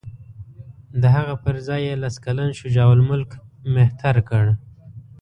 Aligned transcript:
د 1.01 1.03
هغه 1.15 1.33
پر 1.43 1.55
ځای 1.67 1.81
یې 1.87 1.95
لس 2.03 2.15
کلن 2.25 2.49
شجاع 2.59 2.89
الملک 2.97 3.29
مهتر 3.75 4.15
کړ. 4.29 4.45